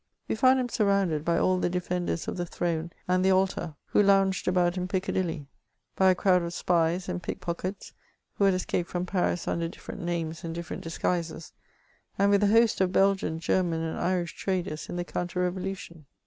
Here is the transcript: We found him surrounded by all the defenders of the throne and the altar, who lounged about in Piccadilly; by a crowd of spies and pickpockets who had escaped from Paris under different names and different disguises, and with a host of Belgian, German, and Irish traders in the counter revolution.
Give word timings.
We 0.27 0.33
found 0.33 0.59
him 0.59 0.67
surrounded 0.67 1.23
by 1.23 1.37
all 1.37 1.59
the 1.59 1.69
defenders 1.69 2.27
of 2.27 2.35
the 2.35 2.45
throne 2.47 2.89
and 3.07 3.23
the 3.23 3.29
altar, 3.29 3.75
who 3.85 4.01
lounged 4.01 4.47
about 4.47 4.75
in 4.75 4.87
Piccadilly; 4.87 5.45
by 5.95 6.09
a 6.09 6.15
crowd 6.15 6.41
of 6.41 6.55
spies 6.55 7.07
and 7.07 7.21
pickpockets 7.21 7.93
who 8.33 8.45
had 8.45 8.55
escaped 8.55 8.89
from 8.89 9.05
Paris 9.05 9.47
under 9.47 9.67
different 9.67 10.01
names 10.01 10.43
and 10.43 10.55
different 10.55 10.81
disguises, 10.83 11.53
and 12.17 12.31
with 12.31 12.41
a 12.41 12.47
host 12.47 12.81
of 12.81 12.91
Belgian, 12.91 13.39
German, 13.39 13.83
and 13.83 13.99
Irish 13.99 14.35
traders 14.35 14.89
in 14.89 14.95
the 14.95 15.03
counter 15.05 15.39
revolution. 15.43 16.07